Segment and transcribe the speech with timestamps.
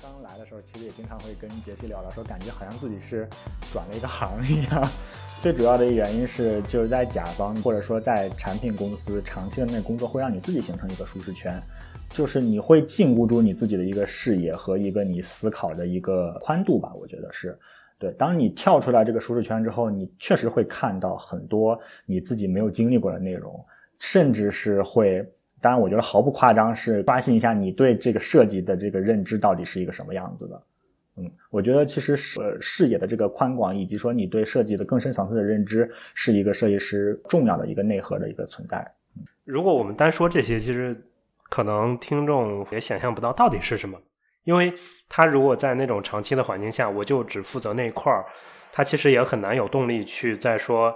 [0.00, 3.28] 刚来的时候，其实也经常会跟杰西聊聊，说感觉好像自己是
[3.72, 4.88] 转了一个行一样。
[5.40, 11.60] 最主要的原因是，就是在甲方或者说在产品公司长期的那工作，会让你自己形成一个舒适圈，
[12.10, 16.92] 就是你会禁锢住你自己的一个视野和一个你思考的一个宽度吧。
[16.94, 17.58] 我觉得是
[17.98, 18.12] 对。
[18.12, 23.64] 当你跳出来这个舒适圈之后，你确实会看到很多你自己没有经历过的内容，
[23.98, 25.26] 甚至是会。
[25.62, 30.62] 当然，我觉得毫不夸张，是刷新一下你对这个设计的这个认知到底是一个什么样子的。
[31.16, 38.84] 嗯，我觉得其实视视野的这个宽广，以及说你对设计的更深层次的认知，是一个设计师重要的一个内核的一个存在。
[39.44, 41.00] 如果我们单说这些，其实
[41.48, 43.96] 可能听众也想象不到到底是什么，
[44.42, 44.72] 因为
[45.08, 48.24] 他如果在那种长期的环境下，我就只负责那一块儿，
[48.72, 50.92] 他其实也很难有动力去再说。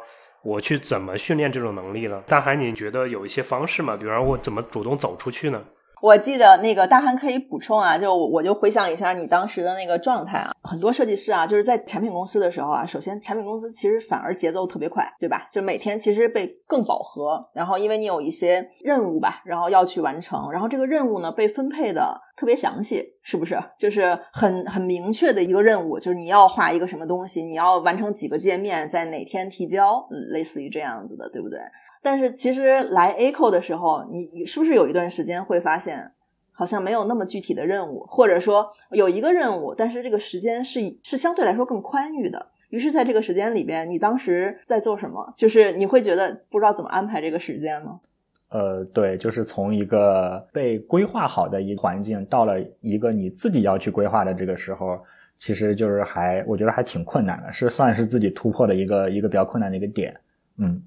[0.47, 2.23] 我去怎么训练这种能力呢？
[2.25, 3.97] 大海，你觉得有一些方式吗？
[3.97, 5.61] 比方我怎么主动走出去呢？
[6.03, 10.53] 我记得那个大汉可以补充啊，就我就回想一下你当时的那个状态啊。
[10.63, 15.49] 很多设计师啊，就是在产品公司的时候啊，首先产品公司其实反而节奏特别快，对吧？
[15.51, 23.59] 就每天其实被更饱和，然后因为你有一些任务吧，然后要去完成，然后这个任务呢被分配的特别详细，是不是？
[23.79, 31.59] 就是很很明确的一个任务，就是你要画一个什么东西，你要完成几个界面，在哪天提交，嗯类似于这样子的，对不对？
[32.03, 36.13] 但是其实来 Aco 的时候，你是不是有一段时间会发现，
[36.53, 42.47] 好像没有那么具体的任务，或者说有一个任务，但是这个时间是是相对来说更宽裕的。
[42.71, 45.33] 于是，在这个时间里边，你当时在做什么？
[45.37, 48.01] 就是你会觉得不知道怎么安排这个时间吗？
[48.49, 54.99] 呃，对，就是从一个被规划好的一个环境，到了一个你自己要去规划的这个时候，
[55.37, 60.15] 其实就是还我觉得还挺困难的，是算是自己突破的一个一个比较困难的一个点，
[60.59, 60.83] 嗯。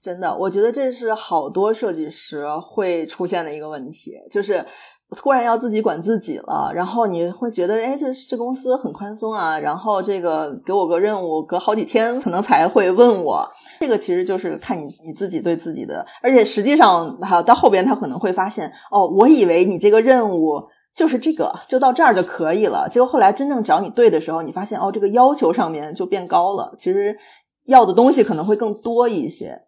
[0.00, 4.64] 真的，我觉得这是好多设计师会出现的一个问题，就是
[5.16, 13.48] 突然要自己管自己了，然后你会觉得，哎，这这公司很宽松啊，然后这个给我个任务，隔好几天可能才会问我，
[13.80, 20.62] 这个其实就是看你你自己对自己的，而且实际上哈到后边他可能会发现，哦，我以为你这个任务
[20.94, 27.16] 就是这个，就到这儿就可以了，结果后来真正找你对的时候，你发现哦，这个要求上面就变高了，其实
[27.64, 29.65] 要的东西可能会更多一些。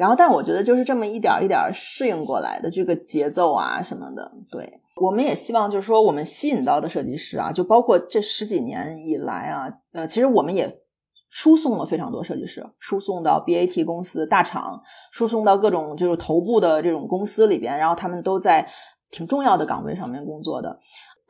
[0.00, 4.32] 然后，但我觉得就是这么一点一点适应过来的这个节奏啊什么的。
[4.50, 10.74] 对，我们也希望就是说，我们吸引到的设计师啊，就包括这十几年以来啊，呃，其实我们也
[11.28, 14.80] 输送了非常多设计师，输送到 BAT 公司大厂，
[15.12, 18.66] 输送到各种就是头部的这种公司里边，然后他们都在
[19.10, 20.78] 挺重要的岗位上面工作的。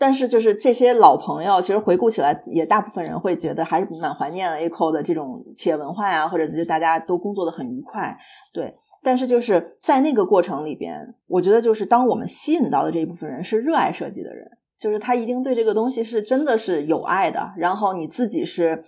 [0.02, 8.16] 但是，就是这些老朋友，其实回顾起来，也大部分人会觉得还是蛮怀念 A Co 的这种企业文化呀，或者是大家都工作的很愉快。
[8.50, 8.72] 对，
[9.02, 17.52] 但是就是在那个过程里边，我觉得就是当我们吸引到的这一部分人是热爱设计的人，就是他一定对这个东西是真的是有爱的。
[17.58, 18.82] 然后你自己是，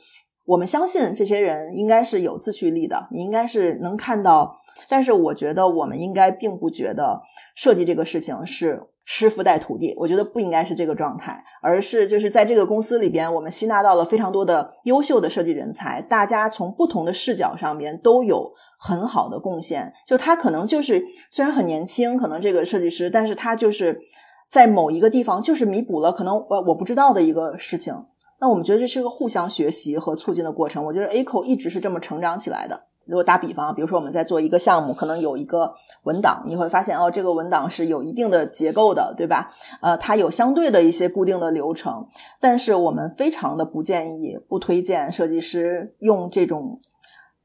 [0.47, 4.63] 我们相信这些人应该是有自驱力的，你应该是能看到。
[4.89, 7.21] 但是我觉得我们应该并不觉得
[7.55, 8.85] 设计这个事情是。
[9.05, 19.93] 师傅带徒弟，我觉得不应该是这个状态，而是就是在这个公司里边，我们吸纳到了非常多的优秀的设计人才，大家从不同的视角上边都有很好的贡献。
[20.07, 24.01] 就他可能就是虽然很年轻，可能这个设计师，但是他就是
[24.49, 28.07] 在某一个地方就是弥补了可能我我不知道的一个事情。
[28.41, 30.85] 那我们觉得这是个互相学习和促进的过程。
[30.85, 32.89] 我觉得 A 口一直是这么成长起来的。
[33.05, 35.75] 如果打比方，比如说我们在做一个项目，可能有一个
[36.05, 39.51] 文档，你会发现哦，这个文档是有一定的结构的，对吧？
[39.81, 42.07] 呃，它有相对的一些固定的流程，
[42.41, 46.79] 但是我们非常的不建议、不推荐设计师用这种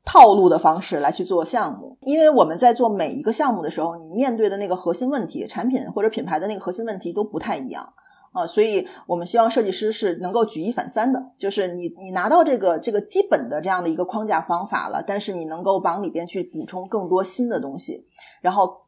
[0.06, 7.92] 套路的方式来去做项目，因为我们在做每一个项目的时候，你面对的那个核心问题、产品或者品牌的那个核心问题都不太一样。
[8.38, 18.06] 啊，所以我们希望设计师是能够举一反三的，就是你你拿到这个这个基本的这样的一个框架方法了，但是你能够往里边去补充更多新的东西，
[18.42, 18.82] 然后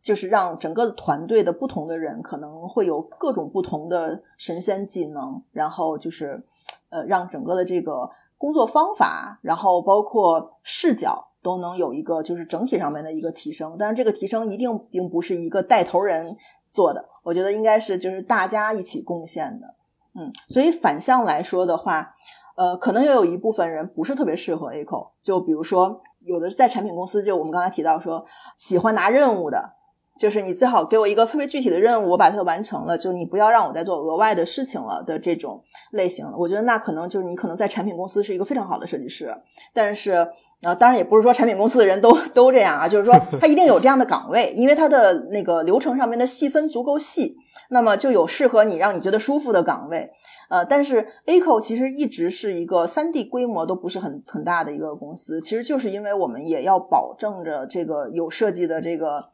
[0.00, 6.42] 就是让整个团队的不同的人可能会有各种不同的神仙技能，然后就是
[6.88, 8.08] 呃让整个的这个
[8.38, 16.34] 工作方法，然后包括视角都能有一个就是整体上面的一个提升，但是这个提升一定并不是一个带头人。
[16.74, 19.66] 做的，我觉得应该是就是大家一起贡献的，
[20.14, 22.12] 嗯，所以反向来说的话，
[22.56, 28.26] 呃，可能也有一部分人不是特别适合 A 口，就比如说有的在产品公司，就我们刚才提到说
[28.58, 29.73] 喜欢拿任务的，
[30.18, 36.24] 就是你最好给我一个特别具体的任务，我把它完成了，就你不要让我再做额外的事情了的这种类型。
[36.38, 39.34] 我觉得那可能就是你可能在产品公司是一个非常好的设计师，
[39.72, 40.28] 但是
[40.62, 47.34] 呃，当然也不是说产品公司的人都都这样啊，就是说 他一定有这样的岗位，因为他的那个流程上面的细分足够细，
[47.70, 50.08] 那么就有适合你让你觉得舒服的岗位。
[50.48, 59.24] 呃，但是 ACO 其实一直是一个三 D 规模都不是很很大的一个公司，其实就是因为我们也要保证着这个有设计的这个。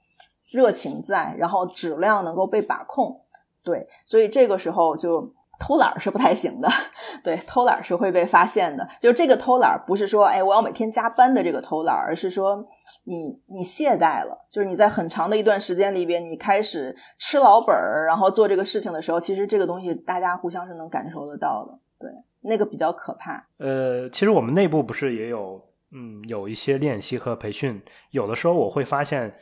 [0.50, 3.20] 热情在，然后质量能够被把控，
[3.62, 6.68] 对，所以这个时候就偷懒是不太行的，
[7.22, 8.88] 对，偷懒是会被发现的。
[9.00, 12.66] 就这个偷懒不是说，哎，我要每天加班的这个偷懒，而是说
[13.04, 22.10] 你你懈怠了，就是你在很长的一段时间里边，你开始吃老本儿，然后做这个事情的时候，其实这个东西大家互相是能感受得到的，对，
[22.40, 23.46] 那个比较可怕。
[23.58, 25.62] 呃，其实我们内部不是也有，
[25.92, 27.80] 嗯，有一些练习和培训，
[28.10, 29.32] 有的时候我会发现。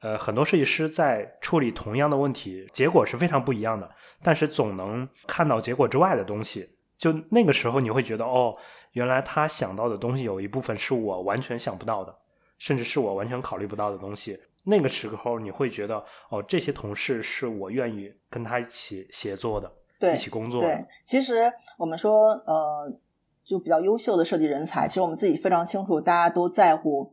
[0.00, 3.90] 呃，很多设计师在处理同样的问题，结果是非常不一样的，
[4.22, 6.68] 但是总能看到结果之外的东西。
[6.98, 8.56] 就那个时候，你会觉得，哦，
[8.92, 12.14] 原来他想到的东西有一部分是我完全想不到的，
[12.58, 14.38] 甚至是我完全考虑不到的东西。
[14.64, 19.70] 那个时候，你会觉得，哦，这些同事是我愿意跟他一起协作的，
[20.00, 20.60] 对，一起工作。
[20.60, 22.98] 对，其实我们说，呃，
[23.44, 27.12] 就比较优秀的设计人才，其实我们自己非常清楚，大家都在乎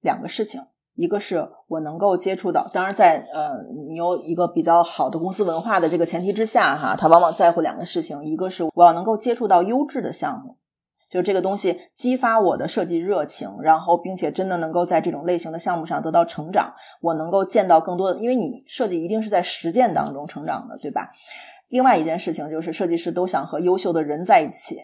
[0.00, 0.60] 两个事情。
[0.94, 3.52] 一个是我能够接触到，当然在呃
[3.88, 10.58] 你有一个比较好的公司文化的这个前提之下哈，他往往在乎两个事情，一个是我要能够接触到优质的项目，
[11.08, 21.10] 就这个东西激发我的设计热情，然后并且真的能够在这种类型的项目上得到成长，我能够见到更多的，因为你设计一定是在实践当中成长的，对吧？
[21.70, 24.76] 另外一件事情就是设计师都想和优秀的人在一起，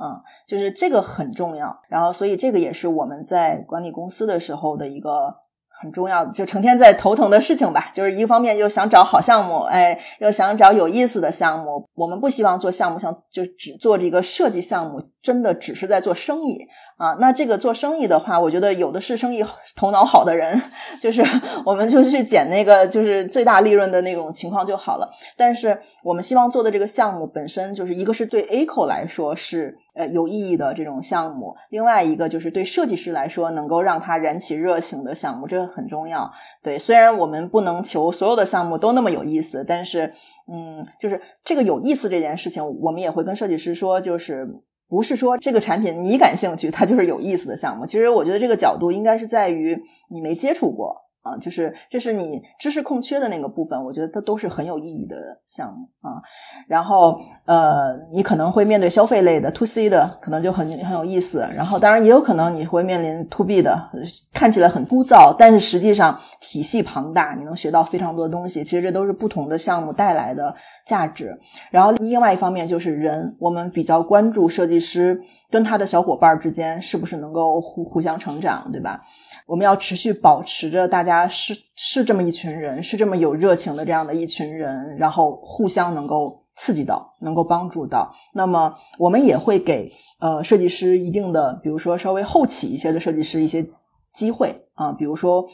[0.00, 5.34] 嗯，就是这个很重要，然后所以这个也是我们在管理公司的时候的一个。
[5.80, 7.90] 很重要，就成天在头疼的事情吧。
[7.92, 11.86] 就是一方面又想找好项目，哎，又想找有意思的项目。
[11.94, 16.58] 我们不希望做项目，像就只做这个设计项目，真的只是在做生意
[16.96, 17.16] 啊。
[17.20, 19.44] 那这个做生意的话，我觉得有的是生意
[19.76, 20.60] 头脑好的人，
[21.02, 21.22] 就是
[21.64, 25.10] 我们就去捡那个就是最大利润的那种情况就好了。
[25.36, 29.76] 但是我们希望做的这个项目本身，就是一个是对 A 口来说是。
[29.96, 36.30] 呃，有意义的这种项目，另外一个就是对设计师来说，能够让他燃起热情的项目，这个很重要。
[36.62, 40.12] 对，虽然我们不能求所有的项目都那么有意思，但是，
[40.52, 44.46] 嗯，就是这个有意思这件事情，我们也会跟设计师说，就是
[44.86, 47.86] 不是说这个产品你感兴趣，它就是有意思的项目。
[47.86, 51.05] 其实我觉得这个角度应该是在于你没接触过。
[51.26, 55.16] 啊，就是这是你知识空缺的那个部分，我觉得它都是很有意义的
[55.48, 56.22] 项目啊。
[56.68, 61.40] 然后呃，你可能会面对消费类的 to C 的，可能就很很有意思。
[61.54, 63.90] 然后当然也有可能你会面临 to B 的，
[64.32, 68.62] 看起来很枯燥，但是实际上体系庞大，你能学到非常多的东西。
[68.62, 70.54] 其实这都是不同的项目带来的
[70.86, 71.36] 价值。
[71.70, 75.20] 然后另外一方面就是人，我们比较关注设计师
[75.50, 79.02] 跟他的小伙伴之间是不是能够互互相成长，对吧？
[79.46, 88.12] 我们要持续保持着大家是是这么一群人，是这么有热情的这样的一群人，然后互相能够刺激到，能够帮助到。
[88.34, 89.88] 那么我们也会给
[90.18, 93.64] 呃设计师一定的，比如说稍微后起一些的设计师一些
[94.12, 95.46] 机会啊，比如说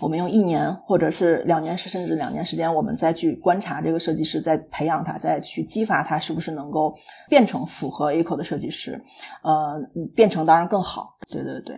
[0.00, 6.96] 我们用一年或者是两年时甚至两年时间，我们再去观察这个设计师，再培养他，再去激发他，是不是能够
[7.28, 8.98] 变成符合 Eco 的设计师？
[9.42, 9.78] 呃，
[10.14, 11.18] 变成当然更好。
[11.30, 11.76] 对对对。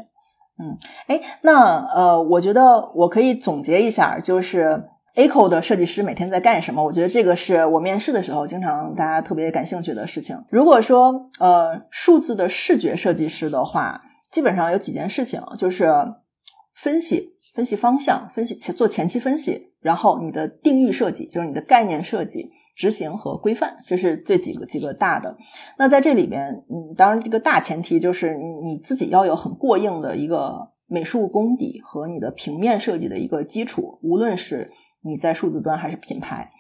[0.61, 0.77] 嗯，
[1.07, 4.85] 哎，那呃，我觉得我可以总结一下，就是
[5.15, 6.83] a c o 的设计师每天在干什么？
[6.83, 10.37] 我觉得这个是我面试的时候经常大家特别感兴趣的事情。
[10.51, 15.89] 如果说呃，数字的视觉设计师的话，基本上有几件事情，就是
[16.75, 22.51] 分析、分析方向、分析前做前期分析，然后你的定义设计，就是你的概念设计。
[22.79, 25.37] 执行和规范，这是这几个几个大的。
[25.77, 34.71] 那在这里边，嗯，当然这个大前提就是你自己要有很过硬的一个美术功底和你的平面设计的一个基础，无论是
[35.03, 36.53] 你在数字端还是品牌，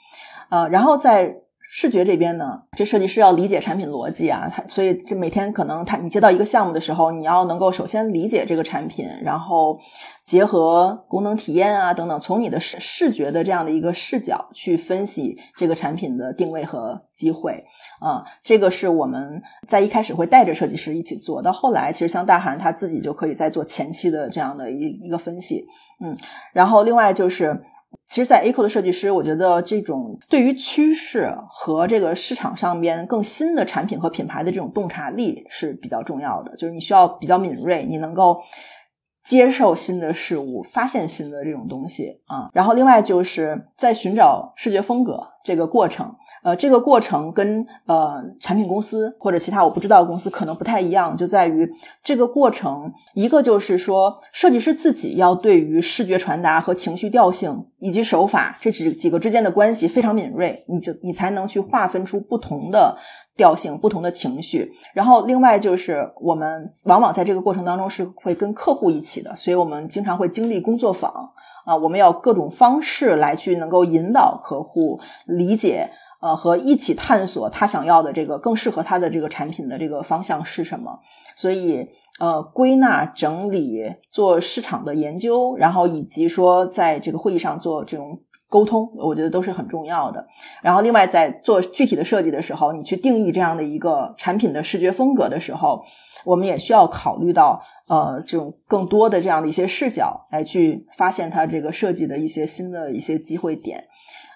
[0.50, 1.44] 呃，然后在。
[1.70, 9.78] 视觉这边呢，这设计师要理解产品逻辑啊，他所以这每天可能他你接到一个项目的时候，你要能够首先理解这个产品，然后
[10.25, 17.62] 结合功能体验啊等等，从你的视视觉的这样的一个视角去分析这个产品的定位和机会
[18.00, 25.66] 啊，这个是我们在一开始会带着设计师一起做到后来，其实像大韩他自己就可以在做前期的这样的一一个分析，
[26.00, 26.16] 嗯，
[26.54, 27.62] 然后另外就是。
[28.09, 36.57] 其实，在 A 口的设计师，我觉得这种对于趋势和这个市场上边更新的产品和品牌的这种洞察力是比较重要的。
[36.57, 38.41] 就是你需要比较敏锐，你能够
[39.25, 42.49] 接受新的事物，发现新的这种东西啊。
[42.55, 46.14] 然后另外就是在寻找视觉风格这个过程，
[46.45, 51.67] 呃，这个过程跟呃产品公司或者其他我不知道的公司可能不太一样，就在于
[52.02, 62.99] 这个过程，一个就是说设计师自己要对于视觉传达和情绪调性以及手法这几几个之间的关系非常敏锐，你就你才能去划分出不同的。
[63.38, 71.09] 调性不同的情绪，然后另外就是我们往往在这个过程当中是会跟客户一起的，所以我们经常会经历工作坊
[71.68, 75.90] 啊，我们要各种方式来去能够引导客户理解
[76.22, 81.00] 呃和一起探索他想要的这个更适合他的这个产品的这个方向是什么，
[81.37, 81.87] 所以
[82.18, 88.22] 呃归纳整理做市场的研究，然后以及说在这个会议上做这种。
[88.49, 90.26] 沟通，我觉得都是很重要的。
[90.62, 95.83] 然后，另外在做具体的设计的时候，你去定义这样的一个产品的视觉风格的时候，
[96.25, 103.85] 我们也需要考虑到呃这种更多的这样的一些视角来去发现它这个设计的一些新的一些机会点。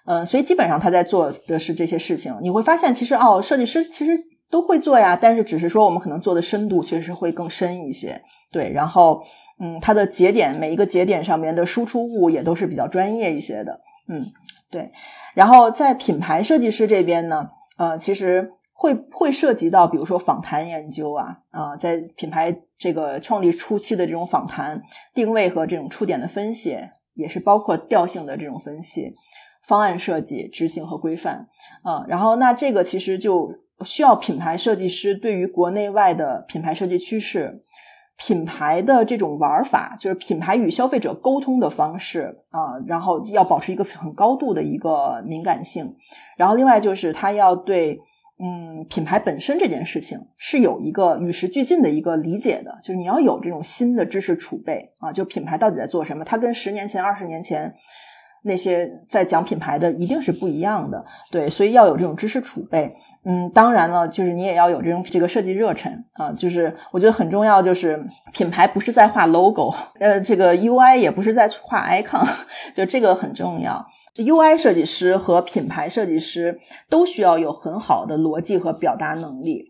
[0.04, 2.36] 嗯，所以基本上他在做的是这些事情。
[2.42, 4.12] 你会发现，其实哦，设计师其实
[4.50, 8.20] 都会做呀，但是只是说我们可能做的深度确实会更深一些。
[8.50, 9.22] 对，然后
[9.60, 13.80] 嗯，它的节点每一个节点上面的输出物也都是比较专业一些的。
[14.08, 14.26] 嗯，
[14.70, 14.90] 对。
[15.34, 24.82] 然后在品牌设计师这边呢，呃，其实会会涉及到，比如说访谈研究啊，啊，在品牌这个创立初期的这种访谈、
[25.14, 26.78] 定位和这种触点的分析，
[27.14, 29.14] 也是包括调性的这种分析、
[29.62, 31.48] 方案设计、执行和规范
[31.82, 32.04] 啊。
[32.08, 33.52] 然后那这个其实就
[33.84, 37.64] 需要品牌设计师对于国内外的品牌设计趋势。
[38.16, 45.96] 品牌的这种玩法，就是品牌与消费者沟通的方式啊，然后要保持一个很高度的一个敏感性，
[46.36, 47.98] 然后另外就是他要对
[48.38, 57.74] 嗯品牌本身这件事情是有一个与时俱进的一个理解的，就是你要有这种新的知识储备啊，就品牌到底在做什么，它跟十年前、二十年前。
[58.44, 62.94] 那些在讲品牌的一定是不一样的，对，所以要有这种知识储备。
[63.24, 66.32] 嗯，当然了，就是你也要有这种这个设计热忱啊。
[66.32, 72.26] 就是我觉得很重要，就是品牌不是在画 logo， 呃，这个 UI 也不是在画 icon，
[72.74, 73.86] 就这个很重要。
[74.16, 76.58] UI 设计师和品牌设计师
[76.90, 79.66] 都需要有很好的逻辑和表达能力。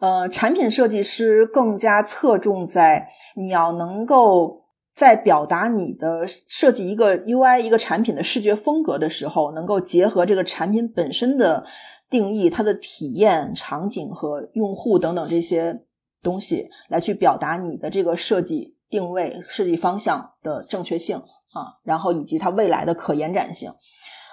[0.00, 4.65] 呃，产品设计师更加侧重在你要能够。
[4.96, 11.66] 在表达你的设计一个 UI 一个产品的视觉风格的时候，能够结合这个产品本身的
[12.08, 15.82] 定义、它的体验场景和用户等等这些
[16.22, 21.18] 东西，来去表达你的这个设计定位、设计方向的正确性
[21.52, 23.70] 啊，然后以及它未来的可延展性。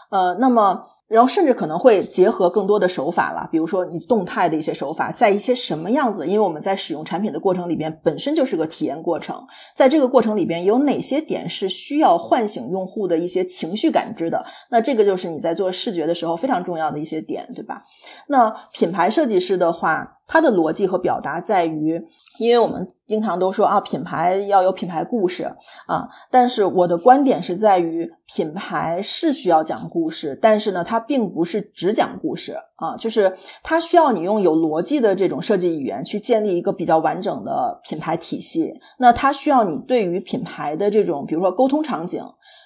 [0.10, 0.93] 呃，那么。
[1.14, 6.26] 然后甚至可能会结合更多的手法了，比如说你动态的一些手法，在一些什么样子？
[6.26, 14.44] 因为我们在使用产品的过程里边，本身就是个体验过程，在这个过程里边有哪些点是需要唤醒用户的一些情绪感知的？
[14.72, 17.84] 那这个就是你在做视觉的时候非常重要的一些点，对吧？
[18.28, 20.20] 那品牌设计师的话。
[20.28, 22.02] 它的逻辑和表达在于，
[22.40, 25.44] 因为我们经常都说啊，品牌要有品牌故事
[25.86, 38.74] 啊，但是我的观点是在于，品牌是需要讲故事，但是呢，它并不是只讲故事啊，就是它需要你用有逻辑的这种设计语言去建立一个比较完整的品牌体系。
[38.98, 42.24] 那它需要你对于品牌的这种，比如说沟通场景。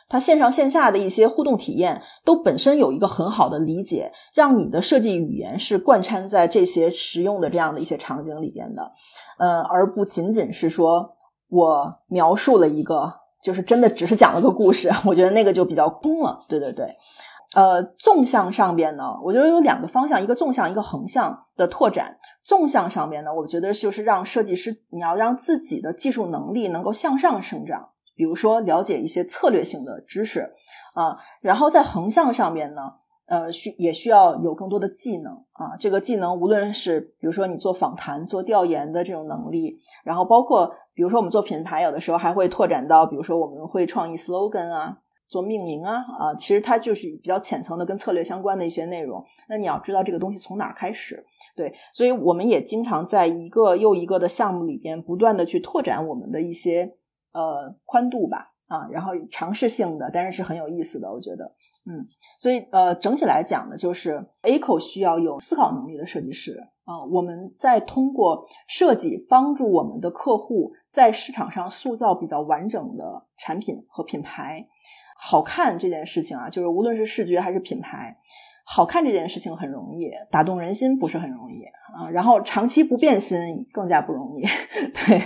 [0.10, 8.92] 它线上线下的一些互动体验都本身有一个很好的理解，让你的设计语言是贯穿在这些实用的这样的一些场景里边的，
[9.38, 11.18] 呃，而不仅仅是说
[11.50, 16.40] 我描述了一个，就是真的只是讲了个故事， 我觉得那个就比较空了。
[16.48, 16.88] 对对对，
[17.56, 22.18] 呃，纵向上边呢，我觉得有两个方向，一个纵向，一个横向的拓展。
[22.44, 27.90] 纵向上边呢，我觉得就是让设计师你要让自己的技术能力能够向上生长。
[28.18, 30.52] 比如说，了解一些策略性的知识
[30.96, 32.82] 啊，然后在横向上面呢，
[33.28, 35.78] 呃，需也需要有更多的技能啊。
[35.80, 44.98] 这个技能，无论是比如说你做访谈、做调研的这种能力，然后包括比如说我们做品牌，有的时候还会拓展到，比如说我们会创意 slogan 啊，
[45.28, 49.24] 做命名啊啊，其实它就是比较浅层的跟策略相关的一些内容。
[49.48, 51.24] 那你要知道这个东西从哪儿开始，
[51.56, 56.96] 对，所以我们也经常在一个又一个的项目里边不断的去拓展我们的一些。
[57.32, 61.46] 呃，宽度吧，啊，然后尝试性的，但是是很有意思的，我觉得，
[61.86, 62.06] 嗯，
[62.40, 74.68] 所以呃，整体来讲呢，就是 A 口需要有思考能力的设计师啊，我们在通过设计帮助我们的客户在市场上塑造比较完整的产品和品牌，
[75.18, 78.18] 好看这件事情啊，就是无论是视觉还是品牌。
[78.70, 81.64] 好看这件事情很容易，打动人心不是很容易
[81.96, 83.38] 啊，然后长期不变心
[83.72, 84.42] 更加不容易。
[84.94, 85.22] 对，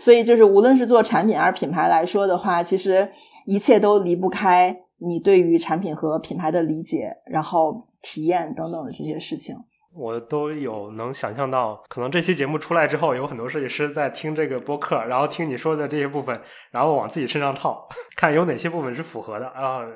[0.00, 3.10] 所以就是无论是做产品还是品牌来说的话，其实
[3.46, 9.56] 一切都离不开你对于产品和品牌的理解，然后体验等等的这些事情。
[9.94, 16.38] 我都有能想象到，可能这期节目出来之后，有很多设计师在听这个播客，然后听你说的这些部分，
[16.70, 19.86] 然后往自己身上套， 看有哪些部分是符合的啊。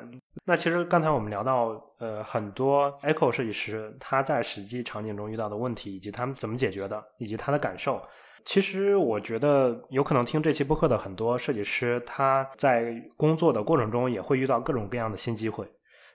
[0.45, 8.01] 那其实刚才我们聊到，呃，很多 Echo 设计师他在实际场景中遇到的问题，以及他们怎么解决的，以及他的感受。
[8.45, 15.67] 其实我觉得，有可能听这期播客的很多设计师，他在工作的过程中也会遇到各种各样的新机会。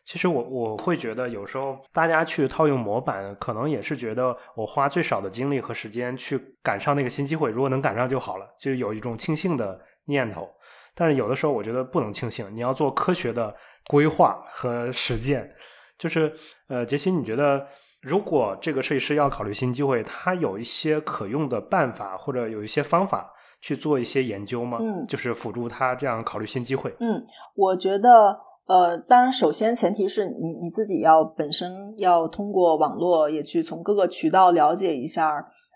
[0.06, 10.50] 其实我我会觉得，有时候大家去套用模板，可能也是觉得我花最少的精力和时间去赶上那个新机会，如果能赶上就好了，就有一种庆幸的念头。
[10.94, 13.56] 但是有的时候，我觉得不能庆幸，你要做科学的
[13.88, 15.50] 规划和实践。
[15.98, 16.30] 就是
[16.68, 17.66] 呃，杰西，你觉得
[18.02, 23.32] 如果这个设计师要考虑新机会，他有一些可用的办法，或者有一些方法
[23.62, 24.80] 去做一些研究吗？
[24.82, 26.94] 嗯，就是辅助他这样考虑新机会。
[27.00, 28.38] 嗯，我觉得。
[28.66, 35.30] 呃，当然，首先前提是你你自己要本身要通过网络也去从各个渠道了解一下，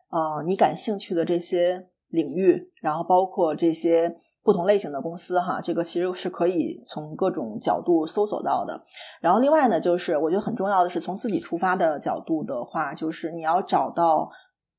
[0.10, 8.82] 呃，你感兴趣的这些领域，然后包括这些不同类型的公司哈，这个其实是可以从各种角度搜索到的。
[9.20, 14.32] 然后另外呢，就是我觉得很重要的是从自己出发的角度的话，就是你要找到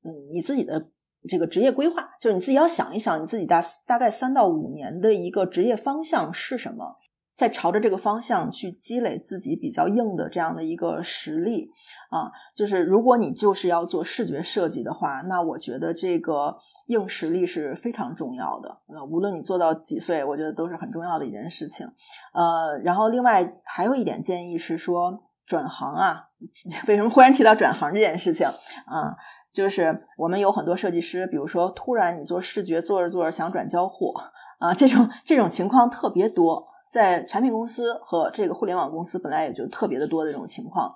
[0.03, 0.83] 嗯你自己的
[1.27, 6.95] 这个职业规划，就是你自己要想一想你自己大大概三到五年的一个职业方向是什么。
[7.39, 11.71] 在朝着这个方向去积累自己比较硬的这样的一个实力
[12.09, 18.81] 啊，就是如果你就是要做视觉设计的话，那我觉得这个硬实力是非常重要的。
[18.87, 21.87] 呃，无论你做到几岁，我觉得都是很重要的一件事情。
[22.33, 26.25] 呃，然后另外还有一点建议是说，转行啊，
[26.89, 29.15] 为什么忽然提到转行这件事情啊？
[29.53, 34.13] 就是我们有很多设计师，比如说突然你做视觉做着做着想转交互
[34.59, 36.67] 啊，这种这种情况特别多。
[36.89, 40.91] 在产品公司和这个互联网公司本来也就特别的多的这种情况，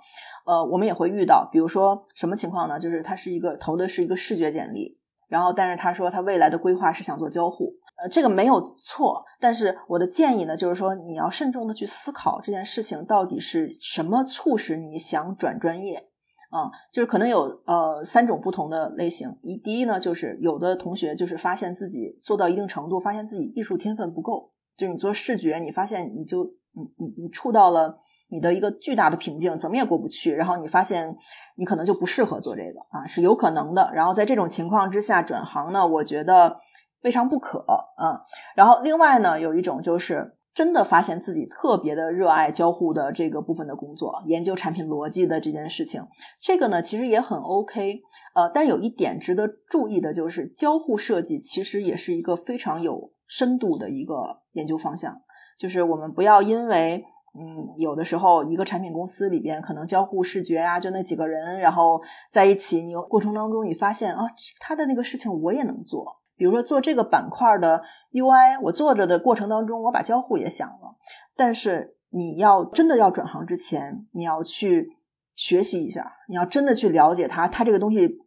[0.45, 2.79] 呃，我们也会遇到，比如说什么情况呢？
[2.79, 4.97] 就是他是一个投的是一个视觉简历，
[5.29, 16.09] 然后但是他说他未来的规划是想做交互，呃，这个没有错，但是我的建议呢，就是说你要慎重的去思考这件事情到底是什么促使你想转专业
[16.49, 16.71] 啊？
[16.91, 24.52] 就是可能有呃三种不同的类型，一第一呢，就是有的同学就是发现自己做到一定程度，发现自己艺术天分不够。
[24.77, 30.33] 就你做视觉，你发现你就你你你触到了你的一个巨大的瓶颈，怎么也过不去。
[30.33, 31.15] 然后你发现
[31.55, 33.91] 你可能就不适合做这个啊，是有可能的。
[33.93, 36.57] 然后在这种情况之下转行呢，我觉得
[37.03, 37.59] 未尝不可
[37.97, 38.21] 啊。
[38.55, 46.01] 然后另外呢，有一种就是真的发现自己特别的热爱交互的这个部分的工作，研究产品逻辑的这件事情，
[46.41, 48.01] 这个呢其实也很 OK。
[48.33, 53.11] 呃，但有一点值得注意的就是，交互设计其实也是一个非常有。
[53.33, 55.19] 深度的一个研究方向，
[55.57, 64.23] 就是我们不要因为，嗯，有的时候一个产品公司里边可能交互视觉啊，就那几个人，然后在一起，你过程当中你发现啊，
[64.59, 70.95] 他的那个事情我也能做，比如说做这个板块的 UI，我做着的过程当中，我把交互也想了。
[71.35, 74.91] 但是你要真的要转行之前，你要去
[75.35, 78.19] 学习一下，你要真的去了解它，它这个东西。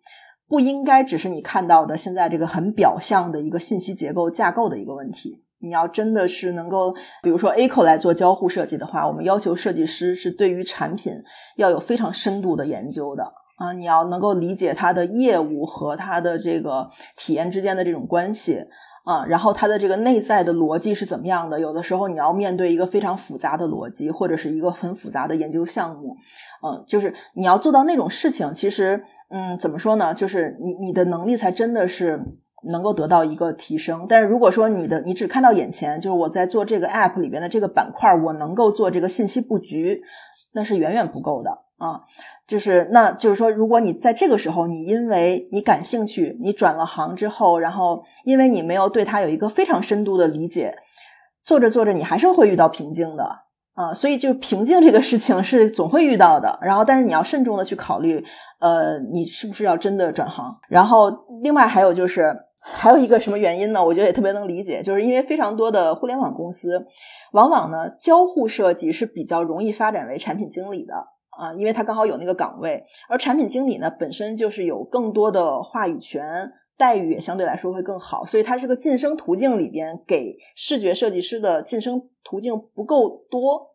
[0.49, 5.43] 不应该只是你看到的现在这个很表象的一个信息结构架构的一个问题。
[5.59, 11.15] 你要真的是能够，比如说 A 口来做交互设计的话，我们要求设计师是对于产品
[11.57, 13.25] 要有非常深度的研究的
[13.57, 13.73] 啊。
[13.73, 18.63] 你要能够理解它的业务和它的这个体验之间的这种关系
[19.05, 21.59] 啊，然后它的这个内在的逻辑是怎么样的。
[21.59, 26.15] 有的时候你要面对一个非常复杂的逻辑，或者是一个很复杂的研究项目，
[26.63, 29.03] 嗯，就是你要做到那种事情，其实。
[29.29, 30.15] 嗯，怎么说呢？
[30.15, 32.21] 就是你你的能力才真的是
[32.69, 34.07] 能够得到一个提升。
[34.09, 40.01] 但是如果说你的你只看到眼前，就是我在做这个 app 里边的这个板块，我能够做这个信息布局，
[40.53, 42.03] 那是远远不够的啊。
[42.47, 50.73] 就是那就是说，如果你在这个时候，你因为你感兴趣，你转了行之后，然后因为你没有对它有一个非常深度的理解，
[51.43, 53.46] 做着做着，你还是会遇到瓶颈的。
[53.77, 58.25] 啊，所以就瓶颈这个事情是总会遇到的，然后但是你要慎重的去考虑，
[58.59, 60.57] 呃，你是不是要真的转行？
[60.71, 61.11] 然后
[61.43, 63.85] 另外还有就是还有一个什么原因呢？
[63.85, 66.87] 我觉得也特别能理解，就是因为非常多的互联网公司，
[67.33, 70.95] 往往呢交互设计是比较容易发展为产品经理的
[71.39, 76.51] 啊，因为他刚好有那个岗位，而产品经理呢本身就是有更多的话语权。
[76.79, 83.71] 待遇也相对来说会更好，所以它是个晋升途径里边给视觉设计师的晋升途径不够多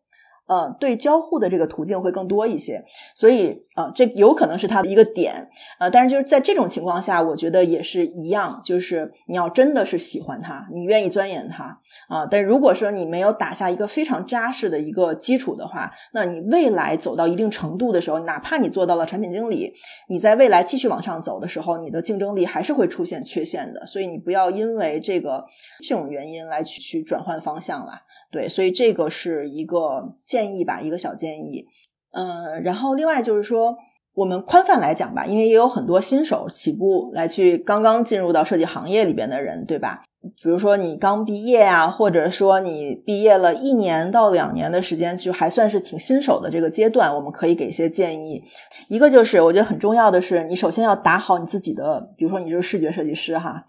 [0.48, 2.84] 呃，对交互的这个途径会更多一些，
[3.14, 19.72] 所以呃，这有可能是它的一个点，呃，但是就是在这种情况下，我觉得也是一样，就是你要真的是喜欢它，你愿意钻研它啊，但如果说你没有打下一个非常扎实的一个基础的话，那你未来走到一定程度的时候，哪怕你做到了产品经理，
[20.08, 25.46] 你在未来继续往上走的时候，你的竞争力还是会出现缺陷的，所以你不要因为这个
[25.82, 27.92] 这种原因来去去转换方向了。
[28.32, 31.66] 对，所以这个是一个建议吧，一个小建议。
[32.12, 33.76] 嗯，然后另外就是说，
[34.14, 40.02] 我们宽泛来讲吧，因为也有很多新手起步来去刚刚进入到设计行业里边的人，对吧？
[40.42, 48.42] 比如说你刚毕业啊，或者说你毕业了一年到两年的时间，就还算是挺新手的这个阶段，我们可以给一些建议。
[48.88, 53.66] 一个就是我觉得很重要的是，你首先要打好你自己的，比如说你就是视觉设计师哈。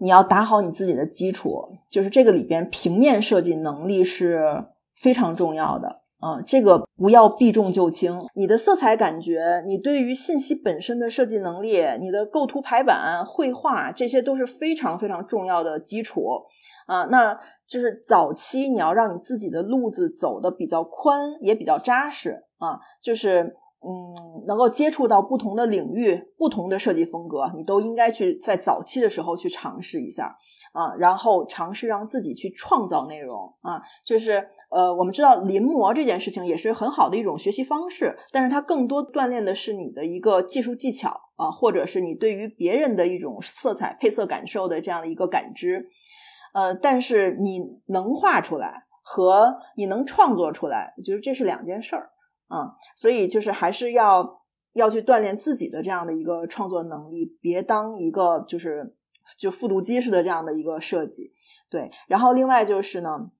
[0.00, 4.64] 你要打好你自己的基础，就是这个里边平面设计能力是
[4.96, 8.18] 非常重要的啊，这个不要避重就轻。
[8.34, 16.24] 你的色彩感觉，你对于信息本身的设计能力，你的构图排版、绘画，这些都是非常非常重要的基础
[16.86, 17.04] 啊。
[17.10, 23.56] 那就是早期你要让你自己的路子走的比较宽，也比较扎实啊，就是。
[23.82, 30.36] 嗯，能够接触到不同的领域、不同的设计风格，你都应该去在早期的时候去尝试一下
[30.72, 33.80] 啊，然后尝试让自己去创造内容啊。
[34.04, 45.88] 就是呃，我们知道临摹这件事情也是很好的一种学习方式，但是它更多锻炼的是你的一个技术技巧啊，或者是你对于别人的一种色彩配色感受的这样的一个感知。
[46.52, 52.10] 呃，但是你能画出来和你能创作出来，我觉得这是两件事儿。
[52.52, 58.96] 嗯，所以就是还是要要去锻炼自己的这样的一个创作能力，别当一个就是
[59.38, 61.32] 就复读机似的这样的一个设计。
[61.70, 63.30] 对，然后另外就是呢，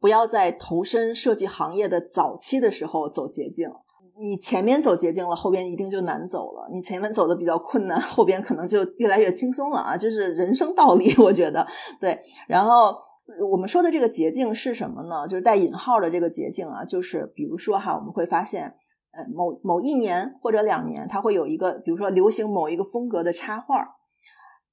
[0.00, 3.70] 不要在投身设计行业的早期的时候走捷径。
[4.18, 6.68] 你前面走捷径了，后边一定就难走了。
[6.72, 11.64] 你前面走的比较困难，后边可能就越来越轻松了啊，就是人生道理， 我觉得
[12.00, 12.20] 对。
[12.48, 13.09] 然后。
[13.50, 15.26] 我们说的这个捷径是什么呢？
[15.26, 18.74] 就是带引号的这个捷径啊，就是比如说哈，我们会发现，
[19.12, 23.96] 呃，某某一年或者两年，它会有一个，比如说流行某一个风格的插画，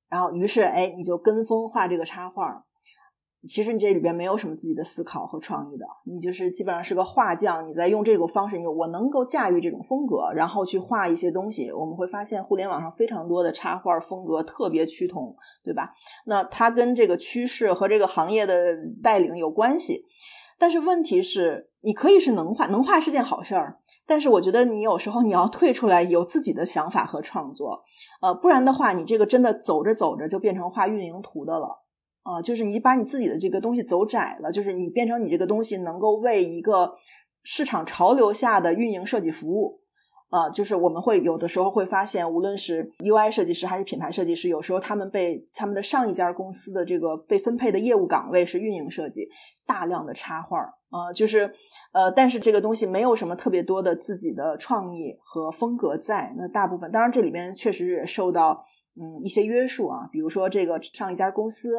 [0.10, 2.67] 然后于是哎，你就跟风画这个插画。
[3.48, 11.72] 其实你这里边没有什么自己的思考和创意的，你就是基本上是个画匠，你在用这种方式，你我能够驾驭这种风格，然后去画一些东西。
[11.72, 15.94] 我们会发现，互联网上非常多的插画风格特别趋同，对吧？
[16.26, 18.54] 那它跟这个趋势和这个行业的
[19.02, 20.04] 带领有关系。
[20.60, 27.84] 但是问题是，你可以是能画，能画是件好事儿，但是我觉得你有时候你要退出来，有自己的想法和创作，
[28.22, 31.84] 呃，不然的话，你这个真的走着走着就变成画运营图的了。
[32.28, 36.94] 啊，就是你把你自己的这个东西走窄了，就是你变成你这个东西能够为一个
[37.44, 39.80] 市场潮流下的运营设计服务
[40.30, 49.30] 啊，就是我们会有的时候会发现，无论是 UI 设计师还是品牌设计师，有时候他们被他们的上一家公司的这个被分配的业务岗位是运营设计，
[49.66, 50.60] 大量的插画
[50.90, 51.50] 啊，就是
[51.94, 58.66] 呃，但是这个东西没有什么特别多的自己的创意和风格在，那大部分当然这里边确实也受到
[59.00, 61.78] 嗯一些约束啊，比如说这个上一家公司。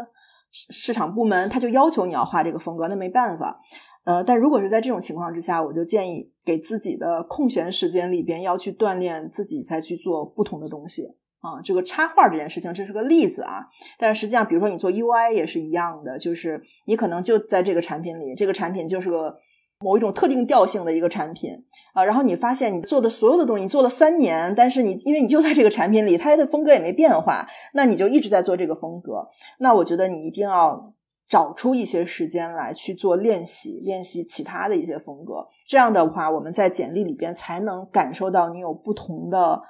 [0.50, 3.60] 市场部门他就要求你要画这个风格，那没办法。
[4.04, 11.06] 呃，但如果是在这种情况之下，我就建议给自己的空闲时间里边要去锻炼自己，再去做不同的东西
[11.40, 11.60] 啊。
[11.62, 13.66] 这个插画这件事情，这是个例子啊。
[13.98, 19.36] 但是实际上，比如说你做 UI 也是一样的，就是你可能就在这个产品里，这个产品就是个。
[19.80, 21.52] 某一种特定调性的一个产品
[21.92, 29.28] 啊，然后你发现你做的所有的东西，你做了三年，但是你因为你就在这个产品里，它的风格也没变化，那你就一直在做这个风格。
[29.58, 30.92] 那我觉得你一定要
[31.28, 35.46] 找出一些时间来去做练习，练习其他的一些风格。
[35.64, 39.62] 这样的话，我们在简历里边才能感受到你有不同的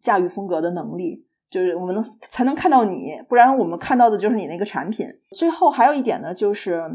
[0.00, 5.08] 驾驭风格的能力，就是我们能才能看到你，不然我们看到的就是你那个产品。
[5.36, 6.88] 最后还有一点呢，就是。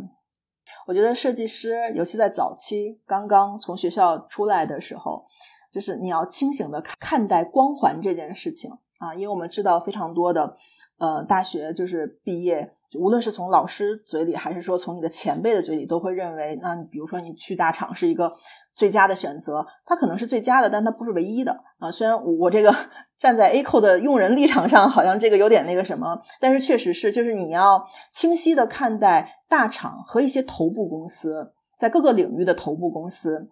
[0.86, 5.25] 我觉得设计师，尤其在早期刚刚从学校出来的时候，
[5.71, 10.56] 就是你要清醒的看待光环这件事情啊，因为我们知道非常多的
[10.97, 18.34] 呃大学就是毕业，无论是从老师嘴里，还是说从你的前辈的嘴里，都会认为，那比如说你去大厂是一个
[18.73, 21.91] 最佳的选择，它可能是最佳的，但它不是唯一的啊。
[21.91, 22.73] 虽然我这个
[23.19, 29.34] 站在 A 扣的用人立场上，好像这个有点那个什么，但是确实是，就是你要清晰的看待。
[29.47, 33.49] 大厂和一些头部公司，在各个领域的头部公司，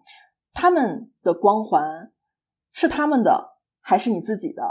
[0.52, 2.12] 他们的光环
[2.72, 4.62] 是他们的还是你自己的？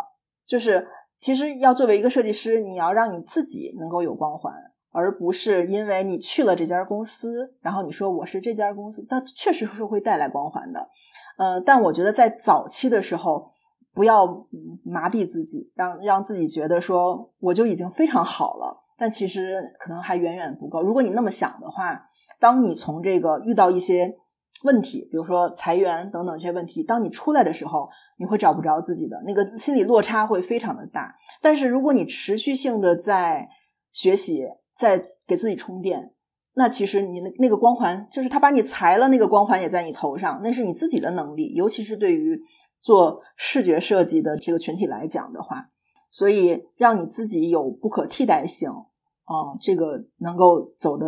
[0.46, 4.54] 就是其实要作为一个设计师，你要让你自己能够有光环，
[4.92, 10.90] 而不是因为你去了这家公司，然后你说我是这家公司，它确实是会带来光环的。
[11.38, 13.52] 呃，但我觉得在早期的时候，
[13.94, 14.48] 不要
[14.84, 20.82] 麻痹自己，让让自己觉得说我就已经非常好了，但其实可能还远远不够。
[20.82, 22.02] 如果你那么想的话，
[22.40, 24.16] 当你从这个遇到一些
[24.64, 31.14] 问题，比如说裁员等等这些问题，当你出来的时候，你会找不着自己的那个心理落差会非常的大。
[31.42, 33.48] 但是如果你持续性的在
[33.92, 36.14] 学习，在给自己充电，
[36.56, 42.40] 那其实你那那个光环，就是他把你裁了，那个光环也在你头上，那是你自己的能力，尤其是对于
[42.80, 45.70] 做视觉设计的这个群体来讲的话，
[46.16, 51.06] 所以让你自己有不可替代性，嗯，这个能够走得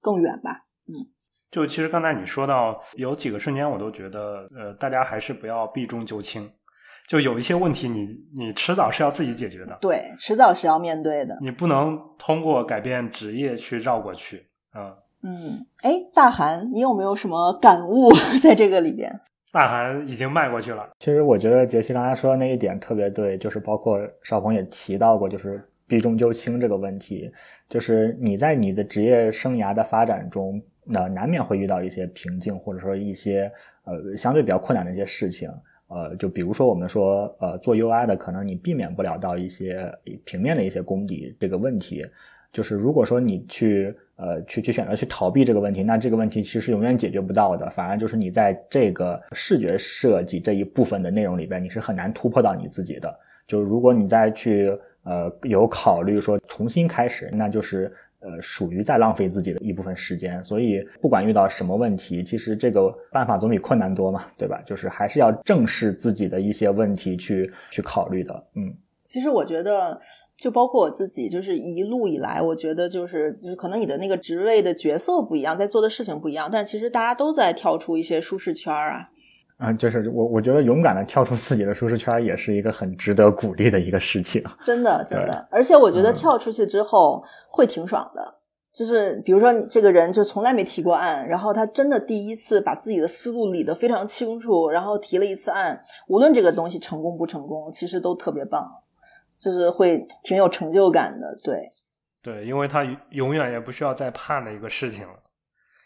[0.00, 0.66] 更远吧。
[0.86, 0.94] 嗯，
[1.50, 6.48] 就其实刚才你说到有几个瞬间，我都觉得，呃，大家还是不要避重就轻。
[7.08, 9.76] 就有一些问题，你你迟早是要自己解决的。
[9.80, 11.36] 对，迟早是要面对的。
[11.40, 14.94] 你不能通过改变职业去绕过去啊。
[15.24, 19.20] 嗯，哎，大韩，你有没有什么感悟 在这个里边？
[19.54, 20.90] 大寒已经迈过去了。
[20.98, 27.32] 其实我觉得杰西刚才说的那一点特别对，就是包括邵鹏也提到过，就是避重就轻这个问题。
[27.68, 33.48] 就是你在你的职业生涯的发展中，那难免会遇到一些瓶颈，或者说一些
[33.84, 35.48] 呃相对比较困难的一些事情。
[35.86, 39.88] 呃，就比如说我们说，呃，做 UI 的，可能你避免不了到一些
[40.24, 42.04] 平面的一些功底这个问题。
[42.52, 47.68] 就是如果说你去，呃，去去选择去逃避这个问题，那这个问题其实永远解决不到的。
[47.70, 53.14] 反而就是你在这个视觉设计这一部分的内容里边，你是很难突破到你自己的。
[53.46, 57.92] 就是如果你再去，呃，有考虑说重新开始，那就是。
[58.26, 64.62] 呃，属于在浪费自己的一部分时间，所以不管遇到什么问题，其实这个办法总比困难多嘛，对吧？
[64.64, 68.44] 就是还是要正视自己的一些问题去去考虑的。
[68.54, 68.74] 嗯，
[69.04, 70.00] 其实我觉得，
[70.36, 79.08] 就包括我自己，就是一路以来，我觉得就是就是可能你的那个职位的角色不一样，在做的事情不一样，但其实大家都在跳出一些舒适圈啊。
[79.56, 84.42] 啊，就是我，我觉得勇敢的跳出自己的舒适圈，也是一个很值得鼓励的一个事情。
[84.62, 88.40] 真的，真的，而且我觉得跳出去之后会挺爽的。
[88.72, 98.68] 就是比如说，你这个人就从来没提过案，然后他真的第一次把自己的思路理得非常清楚，然后提了一次案，无论这个东西成功不成功，其实都特别棒，
[99.38, 101.38] 就是会挺有成就感的。
[101.42, 101.62] 对，
[102.22, 105.14] 对，因为他永远也不需要再盼的一个事情了。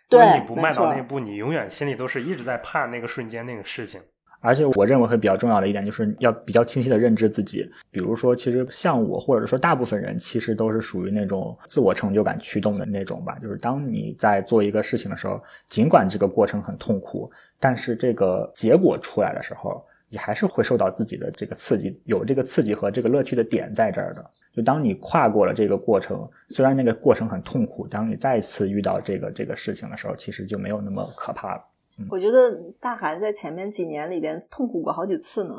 [0.09, 4.01] 对，你不迈到那一步，你永远心里都是一直在盼那个瞬间那个事情。
[4.41, 7.69] 而且我认为会比较重要的一点，就是要比较清晰的认知自己。
[7.91, 13.37] 比如说，其实像我，或者说大部分人，其实都是属于那种自我成就感驱动的那种吧。
[13.43, 24.31] 就是当你在做一个事情的时候，尽管这个过程很痛苦，但是这个结果出来的时候，你还是会受到自己的这个刺激，有这个刺激和这个乐趣的点在这儿的。
[24.53, 31.63] 就当你跨过了这个过程，虽然那个过程很痛苦，当你再次遇到这个这个事情的时候，其实就没有那么可怕了。
[32.11, 35.55] 我觉得大韩在前面几年里边痛苦过好几次呢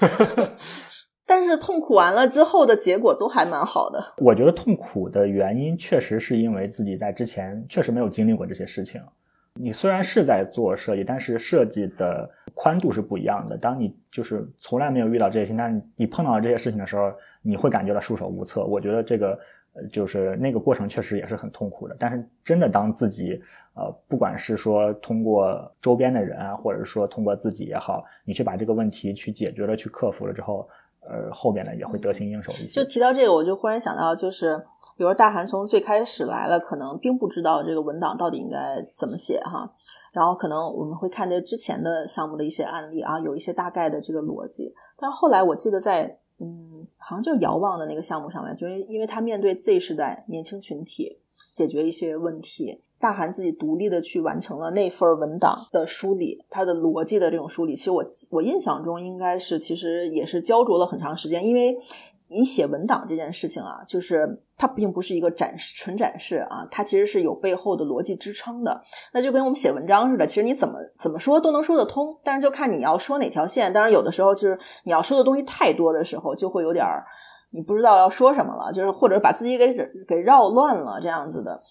[1.24, 4.14] 但是痛苦完了之后的结果都还蛮好的。
[4.18, 9.00] 我觉得痛苦的原因确实是因为自己在之前确实没有经历过这些事情。
[9.58, 13.56] 你虽然是在做设计，但是设计的宽度是不一样的。
[13.56, 18.64] 当你就是从来没有遇到这些，但你碰到这些事情的时候，你会感觉到束手无策。
[18.64, 19.38] 我觉得这个
[19.90, 21.96] 就是那个过程确实也是很痛苦的。
[21.98, 23.42] 但是真的当自己。
[23.74, 30.68] 呃，不管是说通过周边的人啊，或者说通过自己也好，你去把这个问题去解决了、去克服了之后，
[31.08, 32.82] 呃，后边呢也会得心应手一些。
[32.82, 34.60] 就提到这个，我就忽然想到，就是
[34.98, 39.72] 比如大韩从最开始来了，可能并不知道这个文档到底应该怎么写哈，
[40.12, 51.20] 然后可能我们会看这之前的项目的一些案例啊，有一些大概的这个逻辑，但后来我记得在嗯，好像就遥望的那个项目上面，就是因为他面对 Z 时代年轻群体，
[51.52, 52.82] 解决一些问题。
[53.00, 61.78] 大韩自己独立的去完成了那份文档的梳理，它的逻辑的这种梳理，其实我我印象中应该是其实也是焦灼了很长时间，因为
[62.30, 68.82] 你写文档这件事情啊，就是它并不是一个展示纯展示啊，它其实是有背后的逻辑支撑的。
[69.12, 73.72] 那就跟我们写文章似的，其实你怎么怎么说都能说得通，但是就看你要说哪条线。
[73.72, 77.04] 当然有的时候就是你要说的东西太多的时候，就会有点儿
[77.50, 79.74] 你不知道要说什么了，就是或者把自己给
[80.06, 81.62] 给绕乱了这样子的。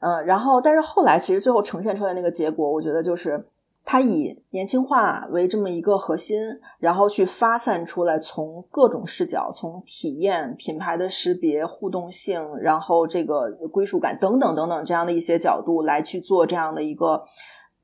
[0.00, 3.44] 嗯，然后，但是后来其实最后呈现出来那个结果，我觉得就是
[3.90, 6.38] 它以年轻化为这么一个核心，
[6.78, 17.24] 然后去发散出来，从各种视角，从体验、品牌的识别、互动性，然后这个归属感等等等等这样的一些角度来去做这样的一个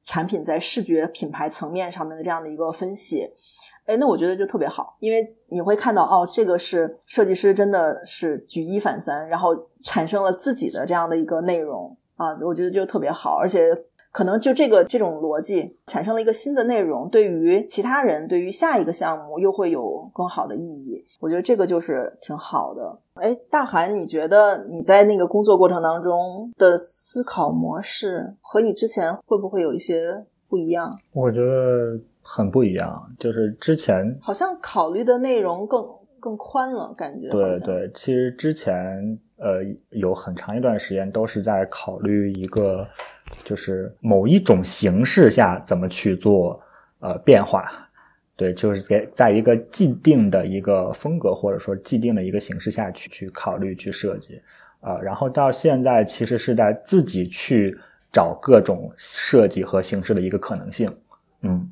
[0.05, 3.27] 产品在视觉品牌层面上面的这样的一个分析。
[3.87, 13.71] 哎，那我觉得就特别好，因为你会看到哦，这个是设计师真的是举一反三，然后产生了自己的这样的一个内容啊，我觉得就特别好，而且
[14.15, 21.05] 可能就这个这种逻辑产生了一个新的内容，对于其他人，对于下一个项目又会有更好的意义。
[21.19, 22.97] 我觉得这个就是挺好的。
[23.15, 30.97] 哎，大韩，你觉得你在那个工作过程当中的思考模式和你之前会不会有一些不一样？
[31.13, 32.01] 我觉得。
[32.27, 35.85] 很不一样，就是之前好像考虑的内容更
[36.19, 37.91] 更宽了，感觉对对。
[37.95, 38.75] 其实之前
[39.37, 42.89] 呃有很长一段时间都是在考虑一个，
[43.43, 46.61] 就是某一种形式下怎么去做
[47.01, 47.69] 呃变化，
[48.37, 54.41] 对，就是在在一个既定的一个风格或者说既定的一个形式下去去考虑去设计。
[54.81, 57.75] 啊，然后到现在其实是在自己去
[58.13, 60.95] 找各种设计和形式的一个可能性，
[61.41, 61.71] 嗯。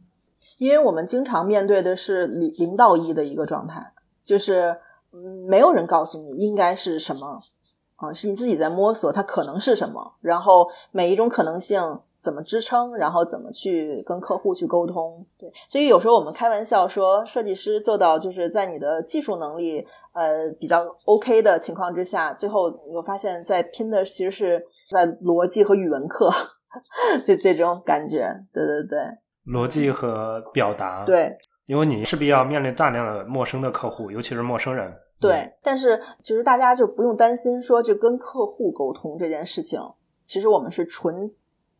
[0.56, 3.84] 因为我们经常面对的是零零到一的一个状态，
[4.22, 4.76] 就是，
[5.48, 7.42] 没有人告诉你应该是什么
[8.02, 11.80] 啊，是你自己在摸索它可能是什么，然后每一种可能性
[12.18, 15.24] 怎么支撑，然后怎么去跟客户去沟通。
[15.38, 26.28] 对，所以有时候我们开玩笑说，设计师做到就是在你的技术能力呃比较 OK 的情况之下，最后你会发现在拼的其实是在逻辑和语文课，
[27.24, 28.28] 就这种感觉。
[28.52, 28.98] 对对对。
[29.46, 31.36] 逻辑和表达，对，
[31.66, 34.92] 因为你势必要面临大量的陌生的客户，尤其是陌生人。
[35.22, 39.80] 对，但是就是大家就不用担心说就跟客户沟通这件事情，
[40.24, 41.30] 其实我们是纯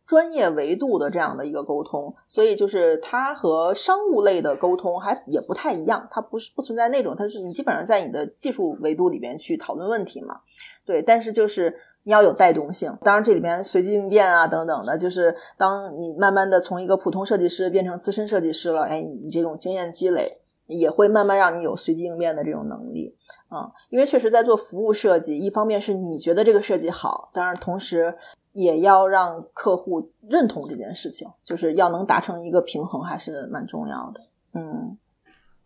[0.07, 10.41] 专业维度的这样的一个沟通，所以就是它和商务类的沟通还也不太一样，它不是不存在那种，它是你基本上在你的技术维度里边去讨论问题嘛。
[10.87, 11.75] 对，但是就是。
[12.05, 20.41] 你要有带动性，当然这里边随机应变啊等等的，就是当你慢慢的从一个普通设计师变成资深设计师了，哎，你这种经验积累
[20.79, 23.15] 也会慢慢让你有随机应变的这种能力
[23.49, 23.71] 啊。
[23.91, 28.15] 因为确实在做服务设计，一方面是你觉得这个设计好，当然同时
[28.53, 34.21] 也要让客户认同这件事情，就是要能达成一个平衡，还是蛮重要的。
[34.55, 34.99] 嗯。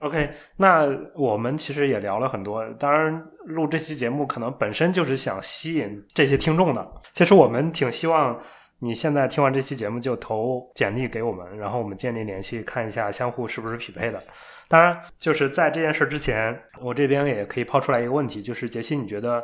[0.00, 2.62] OK，那我们其实也聊了很多。
[2.74, 6.86] 当然，录这期节目可能本身就是想吸引这些听众的。
[7.14, 8.38] 其实我们挺希望
[8.78, 14.22] 你现在听完这期节目就投简历给我们，然后我们建立联系，看一下相互是不是匹配的。
[14.68, 19.42] 当然，就是在这件事之前，我这边也可以抛出来一个问题，就是杰西，你觉得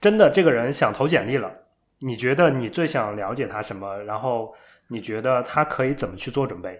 [0.00, 1.52] 真的这个人想投简历了，
[2.00, 3.96] 你觉得你最想了解他什么？
[4.04, 4.54] 然后
[4.88, 6.78] 你觉得他可以怎么去做准备？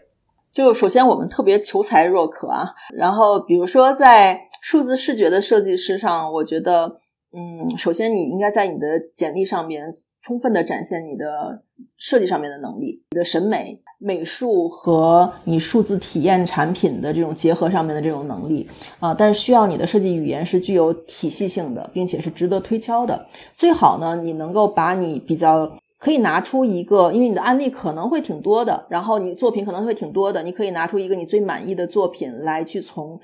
[0.53, 7.01] 就首先我们特别求才若渴啊，然后比如说在数字视觉的设计师上，我觉得，
[7.33, 9.95] 嗯，首先你应该在你的简历上面
[10.27, 11.63] 充分的展现你的
[11.97, 23.25] 设计上面的能力，你的审美、美术和你数字体验产品的这种结合上面的这种能力啊，但是需要你的设计语言是具有体系性的，并且是值得推敲的。
[23.55, 25.71] 最好呢，你能够把你比较。
[25.99, 33.19] 可以拿出一个，因为你的案例可能会挺多的，然后你作品可能会挺多的，你可以拿出一个你最满意的作品来去从，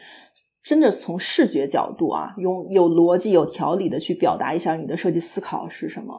[0.63, 6.15] 真的从视觉角度啊，用有逻辑、有条理的去表达一下你的设计思考是什么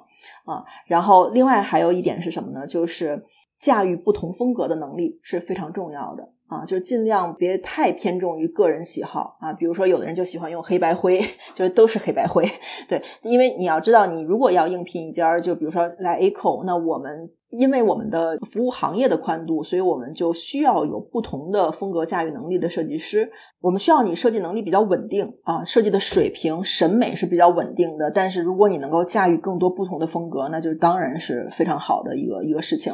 [0.46, 0.64] 啊。
[0.86, 2.68] 然后另外还有一点是什么呢？
[2.68, 3.24] 就是
[3.60, 6.30] 驾驭不同风格的能力是非常重要的。
[6.48, 11.20] 啊，就尽量别太偏重于个人喜好啊，比如说有的人就喜欢用黑白灰，
[11.56, 12.48] 就是都是黑白灰，
[12.88, 17.32] 对，因为你要知道，你如果要应聘一家，就比如说来 A 口，那我们。
[17.58, 23.32] 因为我们的服务行业的宽度，所以我们就需要有不同的风格驾驭能力的设计师。
[23.62, 28.12] 我们需要你设计能力比较稳定啊，设计的水平、审美是比较稳定的。
[28.12, 32.94] 但是如果你能够驾驭更多不同的风格，那就当然是非常好的一个一个事情。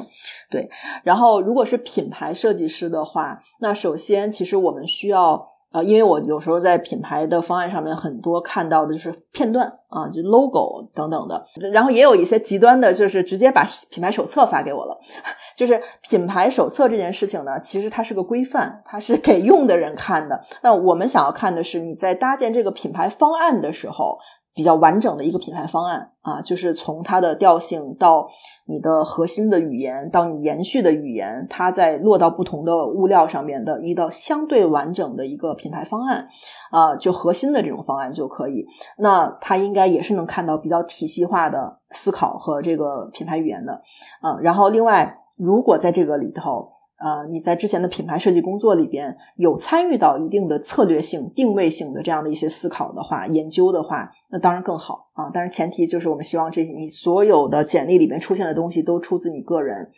[0.52, 0.70] 对，
[1.04, 5.59] 然后如果是品牌设计师的话，那首先其实我们需要。
[5.72, 14.98] 啊，因为我有时候在品牌的方案上面很多看到的就是片段啊，就 logo 等等的，然后也有一些极端的，就是直接把品牌手册发给我了。
[15.56, 15.80] 就是
[16.10, 20.42] 品牌手册这件事情呢，其实它是个规范，它是给用的人看的。
[20.64, 24.18] 那我们想要看的是你在搭建这个品牌方案的时候。
[24.60, 28.28] 比较完整的一个品牌方案啊，就是从它的调性到
[28.66, 36.28] 你的核心的语言，到你延续的语言，它在落到不同的物料上面的一道相对完整的一个品牌方案
[36.72, 38.66] 啊，就核心的这种方案就可以。
[38.98, 43.82] 那它应该也是能看到比较体系化的思考和这个品牌语言的，
[44.22, 46.68] 嗯，然后另外如果在这个里头。
[47.00, 55.32] 呃，你在之前的品牌设计工作里边有参与到一定的策略性、定位性的这样的一些思考的话、研究的话，那当然更好啊。
[55.34, 59.90] 但是前提就是我们希望这你所有的简历里面出现的东西都出自你个人。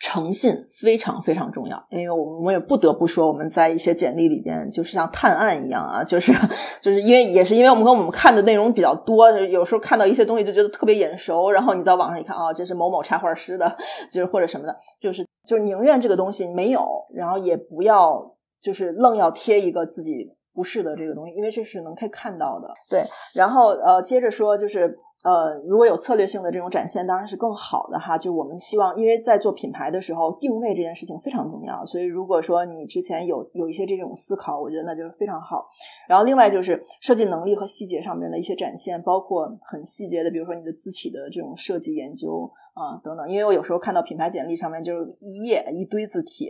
[0.00, 6.32] 诚信非常非常重要，因为我们我也不得不说，我们在一些简历里边，就是像探案一样啊，就是
[6.80, 13.76] 就是因为也是因为我们跟我们看的内容比较多，有时候看到一些东西就觉得特别眼熟，然后你到网上一看啊，这是某某插画师的，
[14.10, 22.66] 就是或者什么的，就是就是宁愿这个东西没有，然后也不要就是愣要贴一个自己不是的这个东西，因为这是能可以看到的。
[22.90, 23.04] 对，
[23.34, 24.98] 然后呃，接着说就是。
[25.24, 28.16] 呃，如果有策略性的这种展现，当然是更好的哈。
[28.16, 31.84] 就我们希望，因为在做品牌的时候，定位这件事情非常重要。
[31.84, 35.68] 所以，如果说你之前有有一些这种思考，我觉得那就是非常好。
[36.08, 43.28] 然后，另外就是设计能力和细节上面的一些展现，包括很细节的，比如说你的字体的这种设计研究啊等等。
[43.28, 46.48] 因为我有时候看到品牌简历上面就是一页一堆字体，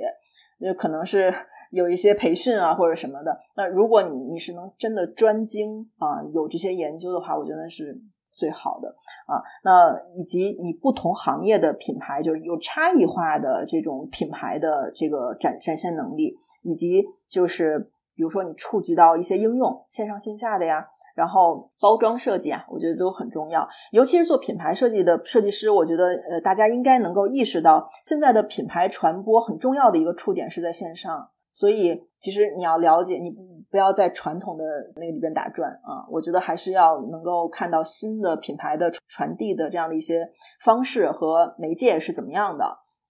[0.58, 1.32] 那可能是
[1.70, 3.38] 有一些培训啊或者什么的。
[3.56, 8.00] 那如果你你是能真的专精啊有这些研究的话，我觉得是。
[8.38, 8.88] 最好的
[9.26, 23.68] 啊，那以及你不同行业的品牌，就是有差异化的这种品牌的这个展展现能力，以及就是比如说你触及到一些应用，线上线下的呀，然后包装设计啊，我觉得都很重要。
[23.90, 31.28] 尤其是做品牌设计的设计师，我觉得呃，大家应该能够意识到，现在的品牌传播很重要的一个触点是在线上。
[31.52, 33.30] 所以，其实你要了解，你
[33.70, 34.64] 不要在传统的
[34.96, 36.06] 那个里边打转啊。
[36.10, 40.28] 我觉得还是要能够看到新的品牌的传递的这样的一些
[40.64, 42.64] 方式和媒介是怎么样的。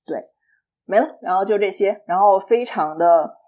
[0.05, 0.23] 对，
[0.85, 3.39] 没了，然后就这些，然后非常的。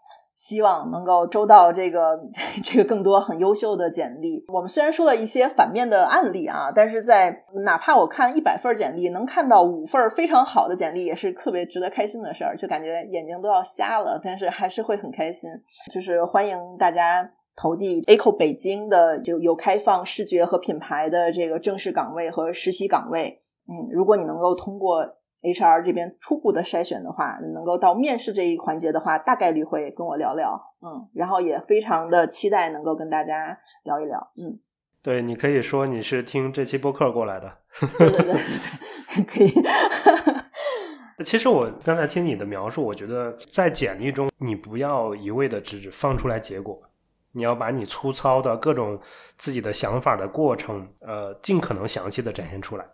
[0.41, 2.18] 希望能够收到这个
[2.64, 4.43] 这个更多很优秀的简历。
[4.49, 15.51] 我们虽然说了一些反面的案例啊，但是在哪怕我看一百份简历，能看到五份非常好的简历，也是特别值得开心的事儿，就感觉眼睛都要瞎了，但是还是会很开心。
[15.93, 23.43] 就是欢迎大家投递 ACO 北京的就有开放视觉和品牌的这个正式岗位和实习岗位。
[23.68, 25.20] 嗯，如果你能够通过。
[25.43, 34.59] HR 这边初步的筛选的话，能够到面试这一环节的话，大概率会跟我聊聊，嗯，然后也非常的期待能够跟大家聊一聊，嗯，
[35.03, 37.59] 对你可以说你是听这期播客过来的，
[37.99, 39.51] 对对对对， 可以。
[41.24, 46.80] 其实我刚才听你的描述，我觉得在简历中你不要一味的只放出来结果，
[47.32, 48.99] 你要把你粗糙的各种
[49.36, 52.86] 自己的想法的过程，呃，尽可能详细的展现出来。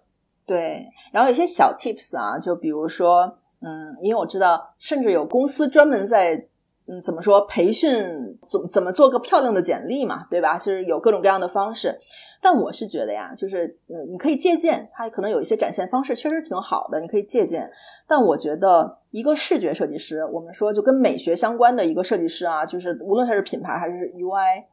[0.46, 6.46] 对，然后一些小 tips 啊，就比如说，嗯，因为我知道，甚至有公司专门在，
[6.86, 7.92] 嗯，怎么说培训
[8.46, 10.56] 怎怎么做个漂亮的简历嘛，对吧？
[10.56, 11.98] 就是有各种各样的方式。
[12.40, 17.68] 但我是觉得呀，就是嗯，你可以借鉴，它可能有一些展现方式确实挺好的，你可以借鉴。
[18.06, 24.64] 但我觉得，一个视觉设计师，我们说就跟美学相关的一个设计师啊，就是无论他是品牌还是 UI。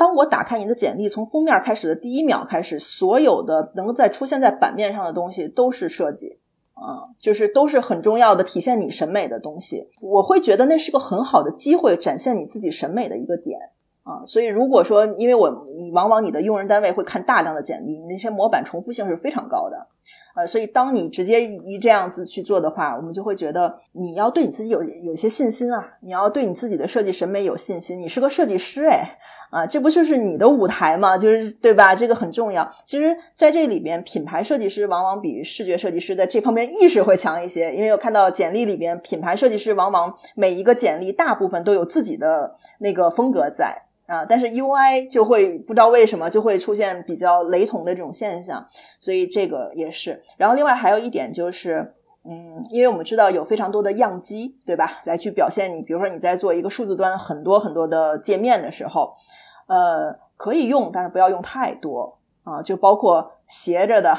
[0.00, 6.38] 当我打开你的简历，从封面开始的第一秒开始，所有的能够在出现在版面上的东西都是设计，
[6.72, 9.90] 啊，就是都是很重要的体现你审美的东西。
[10.00, 13.60] 我会觉得那是个很好的机会，展现你自己审美的一个点
[14.02, 14.24] 啊。
[14.24, 19.86] 所以如果说，因为我你往往你的用人单位会看大量的简历，你那些模板重复性是非常高的。
[20.34, 27.98] 呃，所以当你直接一这样子去做的话，我们就会觉得你要对你自己有有些信心啊，你要对你自己的设计审美有信心。
[27.98, 29.18] 你是个设计师哎，
[29.50, 31.18] 啊，这不就是你的舞台吗？
[31.18, 31.94] 就是对吧？
[31.94, 32.70] 这个很重要。
[32.84, 43.89] 其实，在这里边，品牌设计师往往比视觉设计师在这方面意识会强一些，因为我看到简历里边，品牌设计师往往每一个简历大部分都有自己的那个风格在。
[44.10, 48.66] 啊，但是 UI 就会不知道为什么就会出现比较雷同的这种现象，
[48.98, 50.20] 所以这个也是。
[50.36, 51.94] 然后另外还有一点就是，
[52.28, 55.00] 嗯，因为我们知道有非常多的样机，对吧？
[55.04, 59.14] 来去表现你，比如说你在做一个数字端很多很多的界面的时候，
[59.68, 64.18] 呃，可以用，但是不要用太多啊，就包括斜着的，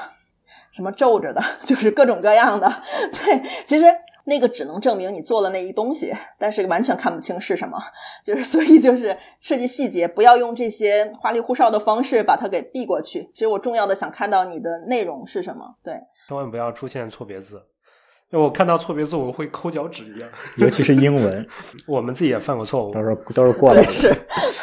[0.71, 2.71] 什么皱着的， 就是各种各样的。
[3.11, 3.85] 对，其实。
[4.25, 7.77] 那个只能证明你做了那一东西，但是完全看不清是什么。
[8.23, 13.27] 就是 所以就是设计细节，不要用这些花里胡哨的方式把它给避过去。
[13.31, 15.75] 其实我重要的想看到你的内容是什么。
[15.83, 15.95] 对，
[16.27, 17.61] 千万不要出现错别字。
[18.33, 20.29] 因为我看到错别字，我会抠脚趾一样。
[20.57, 21.47] 尤其是英文，
[21.85, 23.91] 我们自己也犯过错误，都是都是过来的。
[23.91, 24.15] 是。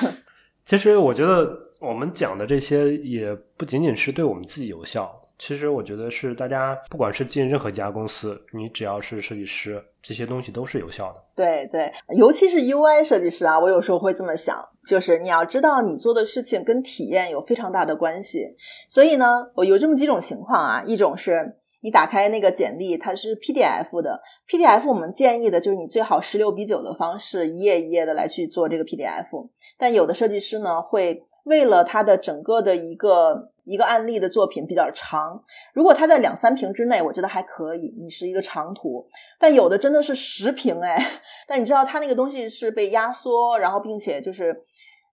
[0.65, 5.15] 其实我觉得我们讲的这些也不仅仅是对我们自己有效。
[5.39, 11.22] 其实我觉得是大家，不管是进任何一家公司，你只要是设计师，这些东西都是有效的。
[11.36, 18.57] 对对，尤其是 UI 设计师啊，我有时候会这么想，就是你要知道你做的事情跟体验有非常大的关系。
[18.89, 29.49] 所以呢，我有这么几种情况啊，一种是你打开那个简历，它是 PDF 的，PDF 我们建议的就是你最好十六比九的方式，一页一页的来去做这个 PDF。
[29.78, 31.22] 但有的设计师呢会。
[31.49, 35.42] 为了它的整个的一个一个案例的作品比较长，
[35.74, 39.07] 如果它在两三屏之内，我觉得还可以，你是一个长图。
[39.40, 40.96] 但有的真的是十屏哎，
[41.49, 44.55] 但你知道它那个东西是被压缩，然后并且就是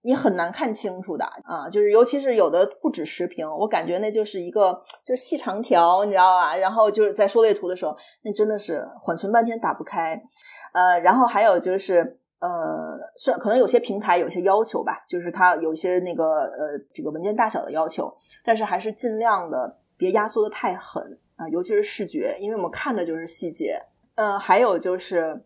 [0.03, 4.73] 你很难看清楚的啊，就是尤其是有的不止十屏，我感觉那就是一个
[5.05, 6.55] 就是细长条，你知道吧？
[6.55, 10.21] 然后就是在缩类图的时候，那真的是缓存半天打不开。
[10.73, 12.19] 呃，然后还有就是。
[12.45, 23.81] 呃，算可能有些平台有些要求吧，就是它有一些那个呃这个文件大小的要求，但是还是尽量的别压缩的太狠啊，尤其是视觉，因为我们看的就是细节。
[24.13, 25.43] 呃，还有就是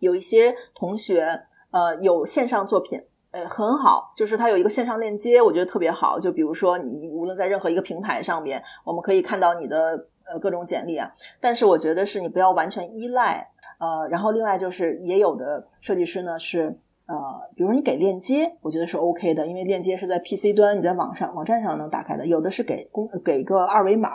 [0.00, 3.00] 有一些同学呃有线上作品，
[3.30, 6.18] 呃很好，就是它有一个线上链接，我觉得特别好。
[6.18, 13.48] 就比如说你无论在任何一个平台上面，我们可以看到你的呃各种简历啊，但是我觉得是你不要完全依赖。
[13.80, 16.76] 呃，然后另外就是也有的设计师呢是
[17.06, 17.16] 呃，
[17.56, 22.26] 比如你给链接，我觉得是 OK 的，因为链接是在 PC 端，你在网上网站上能打开的。
[22.26, 24.10] 有的是给公给个二维码，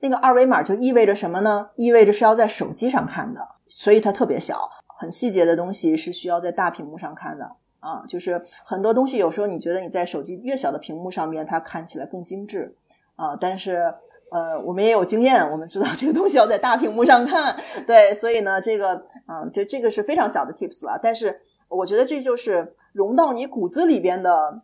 [0.00, 1.68] 那个二维码就意味着什么呢？
[1.76, 4.56] 意味着是要在手机上看的，所以它特别小，
[4.98, 7.44] 很细节的东西是需要在大屏幕上看的
[7.78, 8.02] 啊。
[8.08, 12.74] 就是很多东西有时候你觉得你在手机越小的屏幕上面，它看起来更精致
[13.16, 13.94] 啊，但是。
[14.32, 17.54] 呃，我们也有经验，我们知道这个东西要在大屏幕上看，
[17.86, 18.94] 对，所以呢，这个，
[19.28, 20.98] 嗯，这这个是非常小的 tips 了。
[21.02, 24.62] 但是我觉得这就是融到你骨子里边的，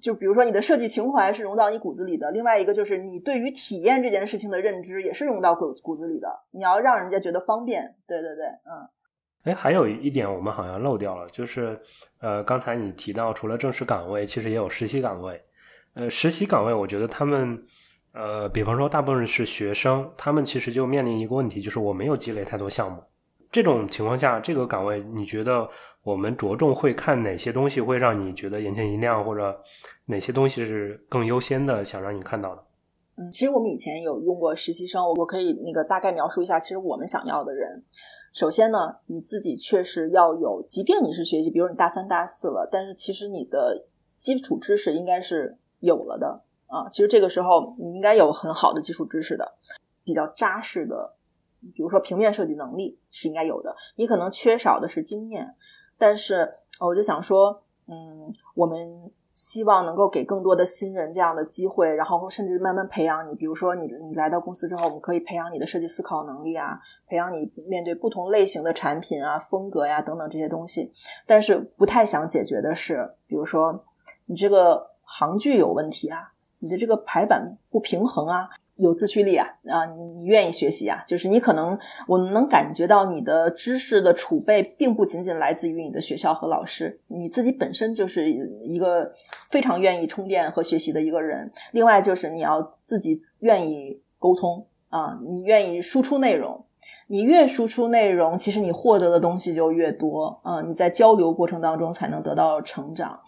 [0.00, 6.28] 就比如说你的设计情怀是融到你骨子里的，另外一个就是你对于体验这件事情的认知也是融到骨骨子里的。
[6.52, 8.86] 你要让人家觉得方便，对对对，嗯。
[9.42, 11.76] 哎，还有一点我们好像漏掉了，就是
[12.20, 15.42] 呃，刚才你提到除了正式岗位，其实也有实习岗位。
[15.94, 17.60] 呃，实习岗位，我觉得他们。
[18.12, 23.02] 呃，比方说，大部分是学生，他们其实就面临一个问题，就是我没有积累太多项目。
[23.50, 25.68] 这种情况下，这个岗位，你觉得
[26.02, 29.58] 我们着重会看哪些东西，会让你觉得眼前一亮，或者
[30.06, 32.62] 哪些东西是更优先的，想让你看到的？
[33.16, 37.82] 嗯，其实我们以前有用过实习生，我可以那个大概描述一下，其实我们想要的人，
[38.32, 43.86] 首先呢，你自己确实要有，即便你是学习，比如你大三、大四了，但是其实你的
[44.18, 46.42] 基础知识应该是有了的。
[46.72, 49.52] 啊，其实这个时候你应该有很好的基础知识的，
[50.02, 51.14] 比较扎实的，
[51.74, 53.76] 比如说平面设计能力是应该有的。
[53.96, 55.54] 你可能缺少的是经验，
[55.98, 56.50] 但是
[56.80, 63.34] 我就想说，嗯，我们希望能够给更多的新人这样的机会，然后甚至慢慢培养你。
[63.34, 70.90] 比如说你你来到公司之后，我们可以培养你的设计思考能力啊，培养你面对不同类型的产品啊、风格呀等等这些东西。
[71.26, 73.84] 但是不太想解决的是，比如说
[74.24, 76.31] 你这个行距有问题啊。
[76.62, 81.02] 你的这个排版不平衡啊，有自驱力啊啊，你你愿意学习啊？
[81.04, 89.12] 就是你可能我能感觉到你的知识的储备并不仅仅来自于你的学校和老师，你自己本身就是一个
[89.50, 91.50] 非常愿意充电和学习的一个人。
[91.72, 96.64] 另外就是你要自己愿意沟通啊，你愿意输出内容，
[97.08, 100.62] 你越输出内容，其实你获得的东西就越多啊。
[100.62, 103.18] 你在交流过程当中才能得到成长。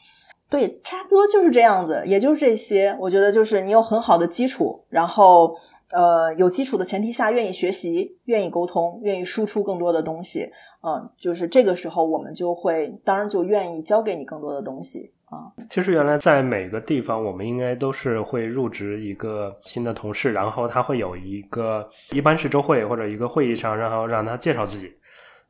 [0.54, 2.96] 对，差不多就是这样子，也就是这些。
[3.00, 5.56] 我觉得就是你有很好的基础，然后
[5.92, 10.48] 呃，有基础的前提下，愿意学习，愿意沟通，愿意输出更多的东西，
[10.86, 15.50] 嗯，就是这个时候我们就会，当然就愿意教给你更多的东西啊。
[15.68, 24.92] 其实原来在每个地方，我们应该都是会入职一个新的同事，然后他会有一个，一般是周会或者一个会议上，然后让他介绍自己。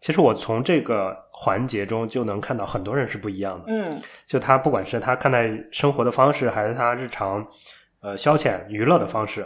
[0.01, 3.65] 其实我从这个环节中就能看到很多人是不一样的。
[3.67, 7.45] 嗯，就他不管是他看待生活的方式，还是他日常
[8.01, 9.45] 呃消遣娱乐的方式，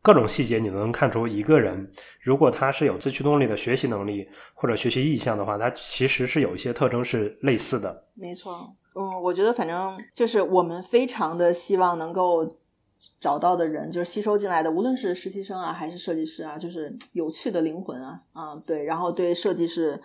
[0.00, 1.86] 各种细节你都能看出一个人，
[2.22, 8.04] 如果他是有自驱动力的学习能力或者学习意向的话，他其实是有一些特征是类似的。
[8.14, 12.56] 没错，嗯，我觉得反正就是我们非常的希望能够。
[13.20, 20.00] 找到的人就是吸收进来的，无论是实习生啊，还是设计师啊，就是有趣的灵魂啊，啊，对，然后对设计是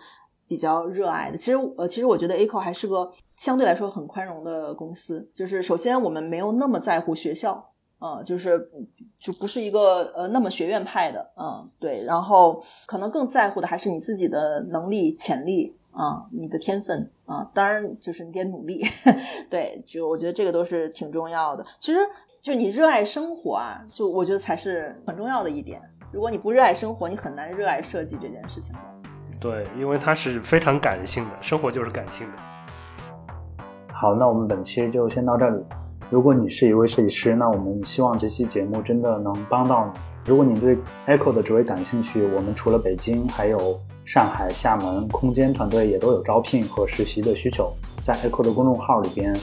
[0.52, 1.38] 比较热爱的。
[1.38, 5.26] 其实，呃，其实我觉得 A 扣还是个相对来说很宽容的公司。
[5.34, 7.54] 就是首先我们没有那么在乎学校，
[8.00, 8.70] 啊，就是
[9.18, 12.04] 就不是一个呃那么学院派的，嗯，对。
[12.04, 18.84] 然后可能更在乎的还是你自己的能力、潜力啊，你的天分啊，当然就是你得努力。
[19.50, 21.66] 对，就我觉得这个都是挺重要的。
[21.80, 22.00] 其实。
[22.42, 25.80] 就你热爱生活啊，就我觉得才是很重要的一点。
[26.12, 28.76] 如果你不热爱生活，你很难热爱设计这件事情
[29.42, 32.38] 对，因为它是非常感性的，生活就是感性的。
[33.92, 35.60] 好，那我们本期就先到这里。
[36.12, 40.00] 如果你是一位设计师，那我们希望这期节目真的能帮到你。
[40.28, 40.78] 如果你对
[41.08, 47.74] Echo 的职位感兴趣，我们除了北京，还有上海、厦门空间团队也都有招聘和实习的需求，
[48.04, 49.36] 在 Echo 的公众号里边。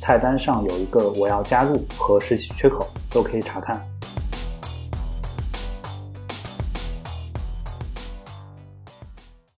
[0.00, 3.80] 菜单上有一个我要加入和实习缺口，都可以查看。